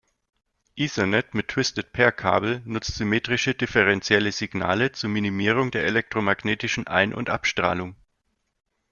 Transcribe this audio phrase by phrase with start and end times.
[0.75, 7.95] Ethernet mit Twisted-Pair-Kabel nutzt symmetrische differenzielle Signale zur Minimierung der elektromagnetischen Ein- und Abstrahlung.